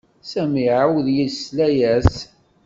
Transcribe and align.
Sami 0.31 0.59
iɛawed 0.65 1.07
yesla-as. 1.17 2.13